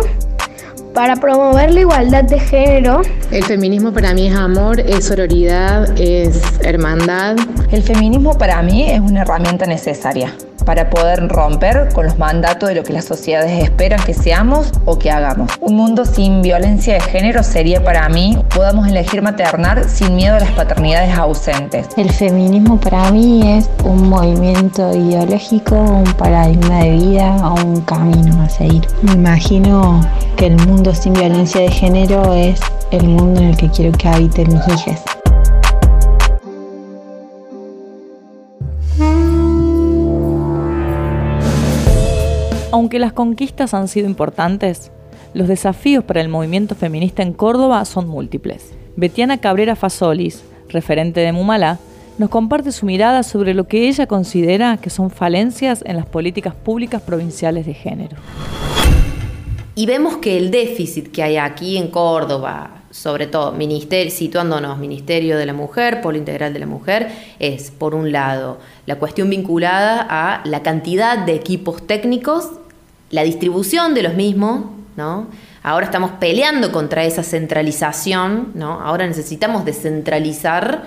para 0.93 1.15
promover 1.15 1.72
la 1.72 1.81
igualdad 1.81 2.24
de 2.24 2.39
género. 2.39 3.01
El 3.31 3.43
feminismo 3.43 3.91
para 3.91 4.13
mí 4.13 4.27
es 4.27 4.36
amor, 4.36 4.79
es 4.79 5.05
sororidad, 5.05 6.00
es 6.00 6.41
hermandad. 6.62 7.36
El 7.72 7.83
feminismo 7.83 8.38
para 8.38 8.62
mí 8.62 8.89
es 8.89 9.00
una 9.00 9.22
herramienta 9.22 9.65
necesaria 9.65 10.33
para 10.65 10.89
poder 10.89 11.27
romper 11.27 11.89
con 11.93 12.05
los 12.05 12.17
mandatos 12.17 12.70
de 12.70 12.75
lo 12.75 12.84
que 12.84 12.93
las 12.93 13.05
sociedades 13.05 13.63
esperan 13.63 14.03
que 14.03 14.13
seamos 14.13 14.72
o 14.86 14.98
que 14.98 15.12
hagamos. 15.12 15.51
Un 15.60 15.75
mundo 15.75 16.05
sin 16.05 16.41
violencia 16.41 16.96
de 16.96 17.01
género 17.01 17.43
sería 17.43 17.84
para 17.84 18.08
mí 18.10 18.38
podamos 18.53 18.88
elegir 18.88 19.22
maternar 19.22 19.88
sin 19.89 20.15
miedo 20.15 20.36
a 20.36 20.39
las 20.39 20.51
paternidades 20.51 21.17
ausentes. 21.17 21.88
El 21.98 22.12
feminismo 22.12 22.79
para 22.79 23.12
mí 23.12 23.58
es 23.58 23.70
un 23.84 24.10
movimiento 24.10 24.93
ideológico, 24.96 25.75
un 25.75 26.13
paradigma 26.13 26.79
de 26.79 26.91
vida 26.91 27.36
o 27.50 27.65
un 27.65 27.82
camino 27.82 28.41
a 28.41 28.50
seguir. 28.50 28.88
Me 29.01 29.13
imagino 29.13 30.01
que 30.36 30.48
el 30.48 30.58
mundo 30.67 30.93
sin 30.93 31.13
violencia 31.13 31.62
de 31.62 31.72
género 31.72 32.34
es 32.34 32.60
el 32.91 33.08
mundo 33.08 33.41
en 33.41 33.50
el 33.50 33.58
que 33.58 33.70
quiero 33.70 33.91
que 33.98 34.08
habiten 34.08 34.53
mis 34.53 34.67
hijas. 34.67 35.12
Aunque 42.74 42.98
las 42.98 43.13
conquistas 43.13 43.75
han 43.75 43.88
sido 43.88 44.08
importantes, 44.08 44.89
los 45.36 45.48
desafíos 45.48 46.03
para 46.03 46.22
el 46.22 46.27
movimiento 46.27 46.74
feminista 46.74 47.22
en 47.22 47.32
Córdoba 47.32 47.86
son 47.86 48.08
múltiples. 48.08 48.74
Betiana 48.96 49.38
Cabrera 49.38 49.75
Fasolis, 49.75 50.44
referente 50.70 51.20
de 51.20 51.32
Mumalá, 51.34 51.77
nos 52.18 52.32
comparte 52.32 52.72
su 52.72 52.88
mirada 52.88 53.22
sobre 53.22 53.53
lo 53.53 53.68
que 53.68 53.88
ella 53.88 54.08
considera 54.08 54.77
que 54.77 54.89
son 54.89 55.12
falencias 55.12 55.84
en 55.86 55.98
las 55.98 56.08
políticas 56.08 56.56
públicas 56.56 57.03
provinciales 57.03 57.68
de 57.68 57.75
género. 57.75 58.18
Y 59.75 59.86
vemos 59.86 60.18
que 60.18 60.39
el 60.39 60.50
déficit 60.50 61.12
que 61.12 61.22
hay 61.22 61.38
aquí 61.38 61.77
en 61.77 61.89
Córdoba, 61.89 62.86
sobre 62.89 63.27
todo 63.27 63.51
ministerio, 63.51 64.12
situándonos 64.12 64.80
Ministerio 64.80 65.38
de 65.38 65.46
la 65.46 65.53
Mujer, 65.53 66.01
Polo 66.01 66.18
Integral 66.18 66.53
de 66.53 66.60
la 66.60 66.65
Mujer, 66.65 67.12
es, 67.38 67.70
por 67.70 67.94
un 67.94 68.12
lado, 68.12 68.58
la 68.88 68.98
cuestión 68.98 69.30
vinculada 69.30 70.08
a 70.10 70.42
la 70.46 70.63
cantidad 70.63 71.20
de 71.20 71.36
equipos 71.36 71.86
técnicos, 71.86 72.50
la 73.13 73.24
distribución 73.24 73.93
de 73.93 74.01
los 74.01 74.15
mismos, 74.15 74.65
¿no? 74.98 75.27
Ahora 75.62 75.86
estamos 75.86 76.12
peleando 76.20 76.72
contra 76.72 77.05
esa 77.05 77.22
centralización, 77.22 78.50
¿no? 78.55 78.82
Ahora 78.82 79.05
necesitamos 79.05 79.65
descentralizar 79.65 80.86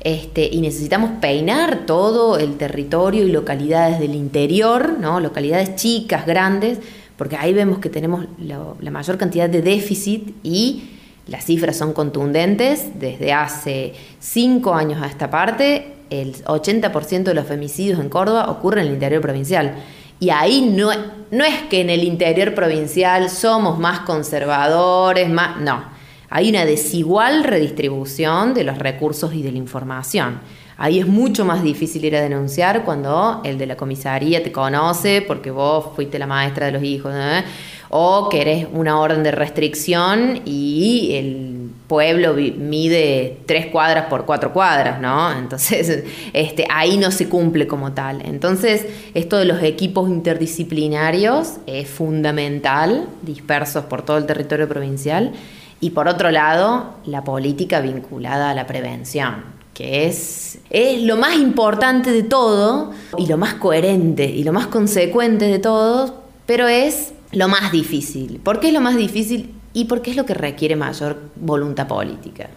este, 0.00 0.48
y 0.50 0.62
necesitamos 0.62 1.10
peinar 1.20 1.80
todo 1.84 2.38
el 2.38 2.56
territorio 2.56 3.26
y 3.26 3.30
localidades 3.30 4.00
del 4.00 4.14
interior, 4.14 4.96
¿no? 4.98 5.20
Localidades 5.20 5.76
chicas, 5.76 6.26
grandes, 6.26 6.78
porque 7.18 7.36
ahí 7.36 7.52
vemos 7.52 7.78
que 7.78 7.90
tenemos 7.90 8.24
la 8.38 8.90
mayor 8.90 9.18
cantidad 9.18 9.50
de 9.50 9.60
déficit 9.60 10.34
y 10.42 10.90
las 11.26 11.44
cifras 11.44 11.76
son 11.76 11.92
contundentes. 11.92 12.98
Desde 12.98 13.34
hace 13.34 13.92
cinco 14.18 14.74
años 14.74 15.02
a 15.02 15.08
esta 15.08 15.28
parte, 15.28 15.92
el 16.08 16.34
80% 16.44 17.24
de 17.24 17.34
los 17.34 17.46
femicidios 17.46 18.00
en 18.00 18.08
Córdoba 18.08 18.50
ocurren 18.50 18.84
en 18.84 18.88
el 18.88 18.94
interior 18.94 19.20
provincial. 19.20 19.74
Y 20.18 20.30
ahí 20.30 20.62
no, 20.62 20.90
no 21.30 21.44
es 21.44 21.62
que 21.62 21.80
en 21.80 21.90
el 21.90 22.04
interior 22.04 22.54
provincial 22.54 23.28
somos 23.30 23.78
más 23.78 24.00
conservadores, 24.00 25.28
más... 25.28 25.60
No, 25.60 25.84
hay 26.30 26.50
una 26.50 26.64
desigual 26.64 27.44
redistribución 27.44 28.54
de 28.54 28.64
los 28.64 28.78
recursos 28.78 29.34
y 29.34 29.42
de 29.42 29.52
la 29.52 29.58
información. 29.58 30.40
Ahí 30.78 30.98
es 30.98 31.06
mucho 31.06 31.44
más 31.44 31.62
difícil 31.62 32.04
ir 32.04 32.16
a 32.16 32.20
denunciar 32.20 32.84
cuando 32.84 33.40
el 33.44 33.56
de 33.56 33.66
la 33.66 33.76
comisaría 33.76 34.42
te 34.42 34.52
conoce 34.52 35.22
porque 35.22 35.50
vos 35.50 35.86
fuiste 35.94 36.18
la 36.18 36.26
maestra 36.26 36.66
de 36.66 36.72
los 36.72 36.82
hijos, 36.82 37.14
¿eh? 37.16 37.44
o 37.88 38.28
querés 38.28 38.66
una 38.72 39.00
orden 39.00 39.22
de 39.22 39.30
restricción 39.30 40.42
y 40.44 41.14
el 41.14 41.55
pueblo 41.86 42.34
mide 42.34 43.38
tres 43.46 43.66
cuadras 43.66 44.06
por 44.06 44.24
cuatro 44.24 44.52
cuadras, 44.52 45.00
¿no? 45.00 45.32
Entonces, 45.32 46.04
este, 46.32 46.66
ahí 46.70 46.96
no 46.96 47.10
se 47.10 47.28
cumple 47.28 47.66
como 47.66 47.92
tal. 47.92 48.22
Entonces, 48.24 48.86
esto 49.14 49.38
de 49.38 49.44
los 49.44 49.62
equipos 49.62 50.08
interdisciplinarios 50.08 51.54
es 51.66 51.88
fundamental, 51.88 53.08
dispersos 53.22 53.84
por 53.84 54.02
todo 54.02 54.18
el 54.18 54.26
territorio 54.26 54.68
provincial. 54.68 55.32
Y 55.80 55.90
por 55.90 56.08
otro 56.08 56.30
lado, 56.30 56.94
la 57.04 57.22
política 57.22 57.80
vinculada 57.80 58.50
a 58.50 58.54
la 58.54 58.66
prevención 58.66 59.56
que 59.76 60.06
es, 60.06 60.58
es 60.70 61.02
lo 61.02 61.18
más 61.18 61.36
importante 61.36 62.10
de 62.10 62.22
todo 62.22 62.92
y 63.18 63.26
lo 63.26 63.36
más 63.36 63.54
coherente 63.54 64.24
y 64.24 64.42
lo 64.42 64.54
más 64.54 64.68
consecuente 64.68 65.44
de 65.44 65.58
todo, 65.58 66.22
pero 66.46 66.66
es 66.66 67.12
lo 67.32 67.46
más 67.48 67.72
difícil. 67.72 68.40
¿Por 68.42 68.58
qué 68.58 68.68
es 68.68 68.72
lo 68.72 68.80
más 68.80 68.96
difícil? 68.96 69.52
Y 69.76 69.84
porque 69.84 70.10
es 70.10 70.16
lo 70.16 70.24
que 70.24 70.32
requiere 70.32 70.74
mayor 70.74 71.18
voluntad 71.36 71.86
política. 71.86 72.48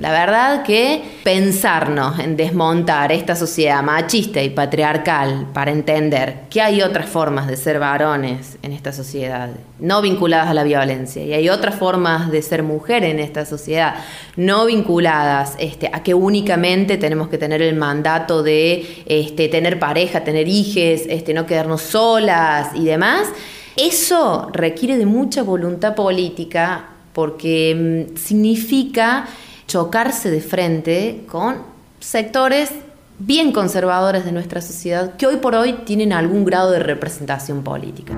La 0.00 0.10
verdad 0.10 0.64
que 0.64 1.00
pensarnos 1.22 2.18
en 2.18 2.36
desmontar 2.36 3.12
esta 3.12 3.36
sociedad 3.36 3.80
machista 3.80 4.42
y 4.42 4.50
patriarcal 4.50 5.46
para 5.54 5.70
entender 5.70 6.40
que 6.50 6.60
hay 6.60 6.82
otras 6.82 7.08
formas 7.08 7.46
de 7.46 7.56
ser 7.56 7.78
varones 7.78 8.58
en 8.62 8.72
esta 8.72 8.92
sociedad, 8.92 9.50
no 9.78 10.02
vinculadas 10.02 10.48
a 10.48 10.54
la 10.54 10.64
violencia, 10.64 11.22
y 11.22 11.32
hay 11.32 11.48
otras 11.48 11.76
formas 11.76 12.32
de 12.32 12.42
ser 12.42 12.64
mujer 12.64 13.04
en 13.04 13.20
esta 13.20 13.46
sociedad, 13.46 13.94
no 14.34 14.66
vinculadas 14.66 15.54
este, 15.60 15.88
a 15.92 16.02
que 16.02 16.14
únicamente 16.14 16.96
tenemos 16.96 17.28
que 17.28 17.38
tener 17.38 17.62
el 17.62 17.76
mandato 17.76 18.42
de 18.42 19.04
este, 19.06 19.46
tener 19.46 19.78
pareja, 19.78 20.24
tener 20.24 20.48
hijos, 20.48 21.02
este, 21.08 21.32
no 21.32 21.46
quedarnos 21.46 21.80
solas 21.80 22.70
y 22.74 22.84
demás, 22.84 23.28
eso 23.76 24.48
requiere 24.52 24.96
de 24.96 25.06
mucha 25.06 25.42
voluntad 25.42 25.94
política 25.94 26.90
porque 27.12 28.08
mm, 28.12 28.16
significa 28.16 29.26
chocarse 29.66 30.30
de 30.30 30.40
frente 30.40 31.24
con 31.30 31.56
sectores 32.00 32.70
bien 33.18 33.52
conservadores 33.52 34.24
de 34.24 34.32
nuestra 34.32 34.60
sociedad 34.60 35.16
que 35.16 35.26
hoy 35.26 35.36
por 35.36 35.54
hoy 35.54 35.74
tienen 35.84 36.12
algún 36.12 36.44
grado 36.44 36.70
de 36.70 36.80
representación 36.80 37.62
política. 37.62 38.14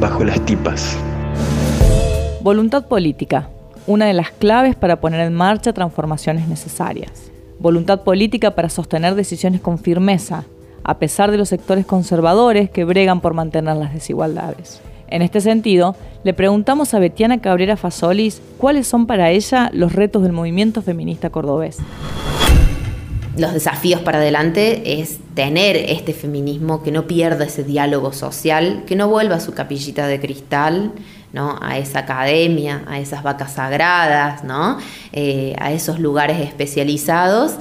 Bajo 0.00 0.24
las 0.24 0.44
tipas. 0.44 0.96
Voluntad 2.42 2.86
política, 2.86 3.48
una 3.86 4.06
de 4.06 4.12
las 4.12 4.30
claves 4.30 4.76
para 4.76 5.00
poner 5.00 5.20
en 5.20 5.34
marcha 5.34 5.72
transformaciones 5.72 6.48
necesarias. 6.48 7.30
Voluntad 7.58 8.02
política 8.02 8.54
para 8.54 8.68
sostener 8.68 9.14
decisiones 9.16 9.60
con 9.60 9.78
firmeza, 9.78 10.44
a 10.84 10.98
pesar 10.98 11.30
de 11.30 11.38
los 11.38 11.48
sectores 11.48 11.86
conservadores 11.86 12.70
que 12.70 12.84
bregan 12.84 13.20
por 13.20 13.34
mantener 13.34 13.76
las 13.76 13.92
desigualdades. 13.92 14.80
En 15.10 15.22
este 15.22 15.40
sentido, 15.40 15.96
le 16.22 16.34
preguntamos 16.34 16.92
a 16.92 16.98
Betiana 16.98 17.40
Cabrera 17.40 17.76
Fasolis 17.76 18.42
cuáles 18.58 18.86
son 18.86 19.06
para 19.06 19.30
ella 19.30 19.70
los 19.72 19.94
retos 19.94 20.22
del 20.22 20.32
movimiento 20.32 20.82
feminista 20.82 21.30
cordobés. 21.30 21.78
Los 23.38 23.52
desafíos 23.52 24.00
para 24.00 24.18
adelante 24.18 25.00
es 25.00 25.18
tener 25.34 25.76
este 25.76 26.12
feminismo 26.12 26.82
que 26.82 26.90
no 26.90 27.06
pierda 27.06 27.44
ese 27.44 27.62
diálogo 27.62 28.12
social, 28.12 28.82
que 28.84 28.96
no 28.96 29.08
vuelva 29.08 29.36
a 29.36 29.40
su 29.40 29.54
capillita 29.54 30.08
de 30.08 30.18
cristal, 30.18 30.92
¿no? 31.32 31.56
a 31.62 31.78
esa 31.78 32.00
academia, 32.00 32.82
a 32.88 32.98
esas 32.98 33.22
vacas 33.22 33.52
sagradas, 33.52 34.42
¿no? 34.42 34.78
Eh, 35.12 35.54
a 35.60 35.72
esos 35.72 36.00
lugares 36.00 36.40
especializados, 36.40 37.54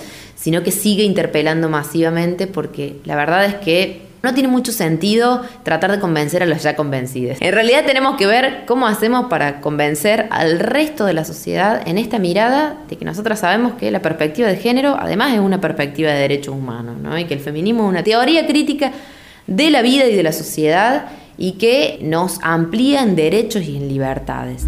sino 0.48 0.64
que 0.64 0.72
sigue 0.72 1.04
interpelando 1.04 1.68
masivamente 1.68 2.48
porque 2.48 3.02
la 3.04 3.18
verdad 3.18 3.44
es 3.44 3.56
que 3.56 4.04
no 4.24 4.34
tiene 4.34 4.48
mucho 4.48 4.72
sentido 4.72 5.42
tratar 5.64 5.92
de 5.92 6.00
convencer 6.00 6.42
a 6.42 6.46
los 6.46 6.64
ya 6.64 6.78
convencidos. 6.78 7.40
En 7.42 7.54
realidad 7.54 7.84
tenemos 7.86 8.16
que 8.16 8.28
ver 8.28 8.64
cómo 8.66 8.88
hacemos 8.88 9.26
para 9.26 9.60
convencer 9.60 10.28
al 10.30 10.60
resto 10.60 11.04
de 11.04 11.14
la 11.14 11.26
sociedad 11.26 11.86
en 11.86 11.98
esta 11.98 12.18
mirada 12.18 12.78
de 12.88 12.96
que 12.96 13.04
nosotras 13.04 13.42
sabemos 13.42 13.74
que 13.74 13.92
la 13.92 14.02
perspectiva 14.02 14.48
de 14.48 14.56
género 14.56 14.96
además 14.98 15.34
es 15.34 15.42
una 15.42 15.60
perspectiva 15.60 16.12
de 16.12 16.20
derechos 16.20 16.56
humanos, 16.56 16.96
¿no? 16.98 17.20
y 17.20 17.26
que 17.26 17.34
el 17.34 17.42
feminismo 17.42 17.84
es 17.84 17.90
una 17.90 18.04
teoría 18.04 18.48
crítica 18.48 18.94
de 19.48 19.70
la 19.70 19.82
vida 19.82 20.06
y 20.06 20.16
de 20.16 20.24
la 20.24 20.32
sociedad 20.32 21.08
y 21.38 21.58
que 21.58 22.00
nos 22.02 22.40
amplía 22.42 23.04
en 23.04 23.18
derechos 23.18 23.64
y 23.64 23.76
en 23.76 23.90
libertades. 23.90 24.66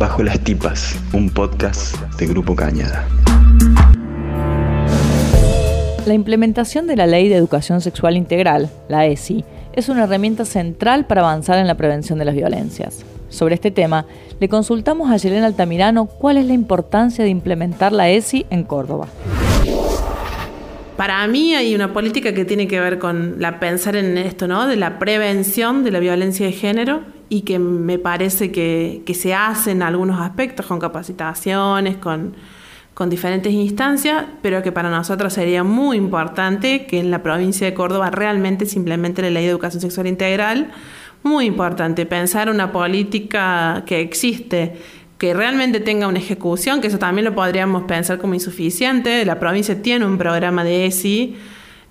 Bajo 0.00 0.24
las 0.24 0.40
tipas, 0.40 0.96
un 1.12 1.30
podcast 1.30 1.94
de 2.18 2.26
Grupo 2.26 2.56
Cañada. 2.56 3.06
La 6.08 6.14
implementación 6.14 6.86
de 6.86 6.96
la 6.96 7.06
Ley 7.06 7.28
de 7.28 7.36
Educación 7.36 7.82
Sexual 7.82 8.16
Integral, 8.16 8.70
la 8.88 9.04
ESI, 9.04 9.44
es 9.74 9.90
una 9.90 10.04
herramienta 10.04 10.46
central 10.46 11.06
para 11.06 11.20
avanzar 11.20 11.58
en 11.58 11.66
la 11.66 11.76
prevención 11.76 12.18
de 12.18 12.24
las 12.24 12.34
violencias. 12.34 13.04
Sobre 13.28 13.56
este 13.56 13.70
tema, 13.70 14.06
le 14.40 14.48
consultamos 14.48 15.10
a 15.10 15.18
Yelena 15.18 15.44
Altamirano 15.44 16.06
cuál 16.06 16.38
es 16.38 16.46
la 16.46 16.54
importancia 16.54 17.24
de 17.24 17.28
implementar 17.28 17.92
la 17.92 18.08
ESI 18.08 18.46
en 18.48 18.64
Córdoba. 18.64 19.08
Para 20.96 21.26
mí 21.26 21.54
hay 21.54 21.74
una 21.74 21.92
política 21.92 22.32
que 22.32 22.46
tiene 22.46 22.66
que 22.66 22.80
ver 22.80 22.98
con 22.98 23.34
la 23.38 23.60
pensar 23.60 23.94
en 23.94 24.16
esto, 24.16 24.48
¿no? 24.48 24.66
De 24.66 24.76
la 24.76 24.98
prevención 24.98 25.84
de 25.84 25.90
la 25.90 25.98
violencia 25.98 26.46
de 26.46 26.52
género 26.52 27.02
y 27.28 27.42
que 27.42 27.58
me 27.58 27.98
parece 27.98 28.50
que, 28.50 29.02
que 29.04 29.12
se 29.12 29.34
hace 29.34 29.72
en 29.72 29.82
algunos 29.82 30.18
aspectos, 30.22 30.64
con 30.64 30.78
capacitaciones, 30.78 31.98
con, 31.98 32.34
con 32.98 33.10
diferentes 33.10 33.52
instancias, 33.52 34.24
pero 34.42 34.60
que 34.60 34.72
para 34.72 34.90
nosotros 34.90 35.32
sería 35.32 35.62
muy 35.62 35.96
importante 35.96 36.84
que 36.86 36.98
en 36.98 37.12
la 37.12 37.22
provincia 37.22 37.64
de 37.64 37.72
Córdoba 37.72 38.10
realmente 38.10 38.66
se 38.66 38.76
implemente 38.76 39.22
la 39.22 39.30
ley 39.30 39.44
de 39.44 39.50
educación 39.50 39.80
sexual 39.80 40.08
integral. 40.08 40.72
Muy 41.22 41.46
importante 41.46 42.06
pensar 42.06 42.50
una 42.50 42.72
política 42.72 43.84
que 43.86 44.00
existe, 44.00 44.78
que 45.16 45.32
realmente 45.32 45.78
tenga 45.78 46.08
una 46.08 46.18
ejecución, 46.18 46.80
que 46.80 46.88
eso 46.88 46.98
también 46.98 47.24
lo 47.24 47.36
podríamos 47.36 47.84
pensar 47.84 48.18
como 48.18 48.34
insuficiente. 48.34 49.24
La 49.24 49.38
provincia 49.38 49.80
tiene 49.80 50.04
un 50.04 50.18
programa 50.18 50.64
de 50.64 50.86
ESI 50.86 51.36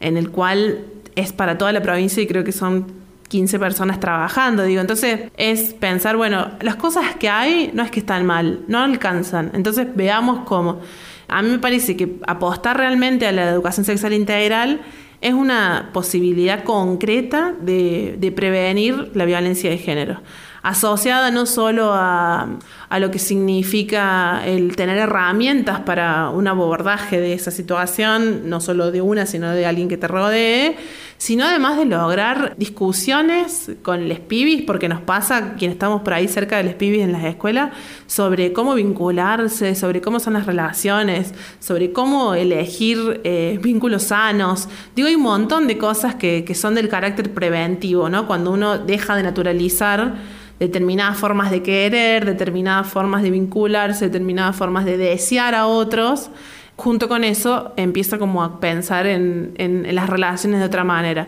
en 0.01 0.17
el 0.17 0.29
cual 0.29 0.79
es 1.15 1.31
para 1.31 1.57
toda 1.57 1.71
la 1.71 1.81
provincia 1.81 2.21
y 2.21 2.27
creo 2.27 2.43
que 2.43 2.51
son 2.51 2.85
15 3.27 3.59
personas 3.59 3.99
trabajando, 3.99 4.63
digo, 4.63 4.81
entonces 4.81 5.31
es 5.37 5.73
pensar, 5.73 6.17
bueno, 6.17 6.51
las 6.61 6.75
cosas 6.75 7.15
que 7.15 7.29
hay 7.29 7.71
no 7.73 7.83
es 7.83 7.91
que 7.91 7.99
están 7.99 8.25
mal, 8.25 8.61
no 8.67 8.79
alcanzan, 8.79 9.51
entonces 9.53 9.87
veamos 9.95 10.45
cómo. 10.45 10.79
A 11.27 11.41
mí 11.41 11.49
me 11.49 11.59
parece 11.59 11.97
que 11.97 12.19
apostar 12.25 12.77
realmente 12.77 13.27
a 13.27 13.31
la 13.31 13.49
educación 13.49 13.85
sexual 13.85 14.13
integral 14.13 14.81
es 15.19 15.33
una 15.33 15.89
posibilidad 15.93 16.63
concreta 16.63 17.53
de, 17.59 18.15
de 18.17 18.31
prevenir 18.31 19.11
la 19.13 19.25
violencia 19.25 19.69
de 19.69 19.77
género 19.77 20.21
asociada 20.67 21.31
no 21.31 21.45
solo 21.45 21.93
a, 21.93 22.59
a, 22.89 22.99
lo 22.99 23.09
que 23.09 23.19
significa 23.19 24.41
el 24.45 24.75
tener 24.75 24.97
herramientas 24.97 25.79
para 25.79 26.29
un 26.29 26.45
abordaje 26.45 27.21
de 27.21 27.31
esa 27.31 27.51
situación, 27.51 28.49
no 28.49 28.59
solo 28.59 28.91
de 28.91 28.99
una, 29.01 29.25
sino 29.25 29.49
de 29.51 29.65
alguien 29.65 29.87
que 29.87 29.95
te 29.95 30.09
rodee, 30.09 30.75
sino 31.17 31.45
además 31.45 31.77
de 31.77 31.85
lograr 31.85 32.55
discusiones 32.57 33.71
con 33.81 34.07
los 34.07 34.19
pibis, 34.19 34.61
porque 34.61 34.87
nos 34.87 35.01
pasa, 35.01 35.55
quienes 35.55 35.75
estamos 35.75 36.01
por 36.01 36.13
ahí 36.13 36.27
cerca 36.27 36.57
de 36.57 36.63
los 36.63 36.75
pibis 36.75 37.01
en 37.01 37.11
las 37.11 37.23
escuelas, 37.23 37.71
sobre 38.05 38.53
cómo 38.53 38.75
vincularse, 38.75 39.75
sobre 39.75 40.01
cómo 40.01 40.19
son 40.19 40.33
las 40.33 40.45
relaciones, 40.45 41.33
sobre 41.59 41.91
cómo 41.91 42.35
elegir 42.35 43.21
eh, 43.23 43.59
vínculos 43.61 44.03
sanos. 44.03 44.69
Digo, 44.95 45.07
hay 45.07 45.15
un 45.15 45.23
montón 45.23 45.67
de 45.67 45.77
cosas 45.77 46.15
que, 46.15 46.43
que 46.45 46.55
son 46.55 46.75
del 46.75 46.87
carácter 46.87 47.33
preventivo, 47.33 48.09
¿no? 48.09 48.27
Cuando 48.27 48.51
uno 48.51 48.77
deja 48.77 49.15
de 49.15 49.23
naturalizar 49.23 50.15
determinadas 50.59 51.17
formas 51.17 51.51
de 51.51 51.61
querer, 51.61 52.25
determinadas 52.25 52.87
formas 52.87 53.21
de 53.21 53.31
vincularse, 53.31 54.05
determinadas 54.05 54.55
formas 54.55 54.85
de 54.85 54.97
desear 54.97 55.53
a 55.55 55.67
otros, 55.67 56.29
junto 56.77 57.09
con 57.09 57.23
eso 57.25 57.73
empieza 57.75 58.17
como 58.17 58.43
a 58.43 58.59
pensar 58.59 59.05
en, 59.07 59.53
en 59.57 59.93
las 59.93 60.09
relaciones 60.09 60.59
de 60.61 60.65
otra 60.65 60.83
manera. 60.85 61.27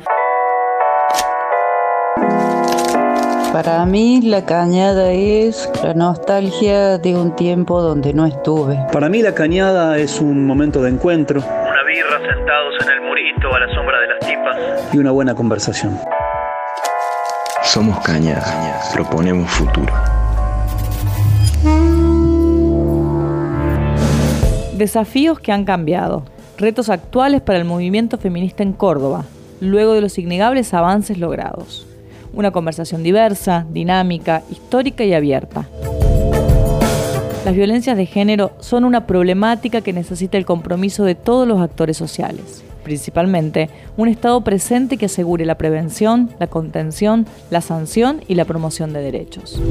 Para 3.52 3.84
mí 3.88 4.22
la 4.22 4.46
cañada 4.46 5.12
es 5.12 5.70
la 5.84 5.96
nostalgia 5.96 7.00
de 7.00 7.16
un 7.16 7.36
tiempo 7.36 7.82
donde 7.82 8.14
no 8.14 8.28
estuve. 8.28 8.78
Para 8.94 9.10
mí 9.10 9.24
la 9.24 9.34
cañada 9.34 9.98
es 9.98 10.22
un 10.22 10.46
momento 10.46 10.84
de 10.84 10.92
encuentro. 10.92 11.40
Una 11.42 11.84
birra 11.84 12.20
sentados 12.20 12.76
en 12.84 12.90
el 12.92 13.02
murito 13.02 13.54
a 13.54 13.60
la 13.60 13.74
sombra 13.74 14.00
de 14.02 14.08
las 14.08 14.20
tipas. 14.20 14.94
Y 14.94 15.00
una 15.00 15.12
buena 15.12 15.34
conversación. 15.34 16.00
Somos 17.64 18.00
Cañada, 18.02 18.82
proponemos 18.94 19.50
futuro. 19.50 19.92
Desafíos 24.80 25.42
que 25.42 25.52
han 25.52 25.66
cambiado. 25.66 26.24
Retos 26.58 26.88
actuales 26.88 27.42
para 27.42 27.60
el 27.60 27.66
movimiento 27.66 28.18
feminista 28.18 28.64
en 28.64 28.72
Córdoba, 28.72 29.26
luego 29.60 29.92
de 29.92 30.00
los 30.00 30.18
innegables 30.18 30.74
avances 30.74 31.18
logrados. 31.18 31.86
Una 32.32 32.52
conversación 32.52 33.04
diversa, 33.04 33.66
dinámica, 33.70 34.42
histórica 34.50 35.04
y 35.04 35.14
abierta. 35.14 35.68
Las 37.44 37.54
violencias 37.54 37.98
de 37.98 38.06
género 38.06 38.52
son 38.62 38.86
una 38.86 39.06
problemática 39.06 39.82
que 39.82 39.92
necesita 39.92 40.38
el 40.38 40.46
compromiso 40.46 41.04
de 41.04 41.16
todos 41.16 41.46
los 41.46 41.60
actores 41.60 41.98
sociales 41.98 42.64
principalmente 42.82 43.70
un 43.98 44.08
Estado 44.08 44.42
presente 44.44 44.98
que 44.98 45.06
asegure 45.06 45.46
la 45.46 45.60
prevención, 45.60 46.32
la 46.40 46.48
contención, 46.48 47.28
la 47.52 47.62
sanción 47.62 48.22
y 48.28 48.34
la 48.34 48.46
promoción 48.46 48.94
de 48.94 49.02
derechos. 49.02 49.62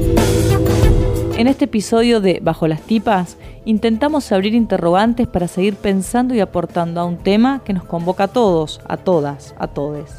En 1.39 1.47
este 1.47 1.63
episodio 1.63 2.19
de 2.19 2.41
Bajo 2.43 2.67
las 2.67 2.81
Tipas, 2.81 3.37
intentamos 3.63 4.29
abrir 4.33 4.53
interrogantes 4.53 5.25
para 5.25 5.47
seguir 5.47 5.75
pensando 5.75 6.35
y 6.35 6.41
aportando 6.41 6.99
a 6.99 7.05
un 7.05 7.15
tema 7.15 7.61
que 7.63 7.71
nos 7.71 7.85
convoca 7.85 8.25
a 8.25 8.27
todos, 8.27 8.81
a 8.89 8.97
todas, 8.97 9.55
a 9.57 9.67
todes. 9.67 10.11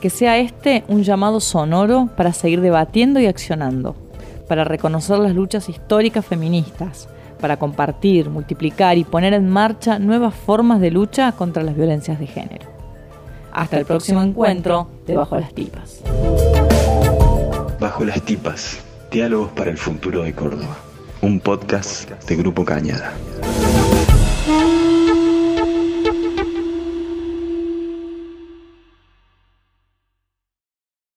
Que 0.00 0.08
sea 0.08 0.38
este 0.38 0.82
un 0.88 1.02
llamado 1.02 1.40
sonoro 1.40 2.08
para 2.16 2.32
seguir 2.32 2.62
debatiendo 2.62 3.20
y 3.20 3.26
accionando, 3.26 3.96
para 4.48 4.64
reconocer 4.64 5.18
las 5.18 5.34
luchas 5.34 5.68
históricas 5.68 6.24
feministas, 6.24 7.06
para 7.38 7.58
compartir, 7.58 8.30
multiplicar 8.30 8.96
y 8.96 9.04
poner 9.04 9.34
en 9.34 9.50
marcha 9.50 9.98
nuevas 9.98 10.34
formas 10.34 10.80
de 10.80 10.90
lucha 10.90 11.32
contra 11.32 11.62
las 11.62 11.76
violencias 11.76 12.18
de 12.18 12.28
género. 12.28 12.66
Hasta 13.52 13.76
el 13.76 13.84
próximo 13.84 14.22
encuentro 14.22 14.88
de 15.06 15.16
Bajo 15.16 15.36
las 15.38 15.52
Tipas. 15.52 16.00
Bajo 17.78 18.06
las 18.06 18.22
Tipas, 18.22 18.82
Diálogos 19.12 19.52
para 19.52 19.70
el 19.70 19.76
Futuro 19.76 20.22
de 20.22 20.32
Córdoba, 20.32 20.78
un 21.20 21.38
podcast 21.38 22.10
de 22.26 22.34
Grupo 22.34 22.64
Cañada. 22.64 23.12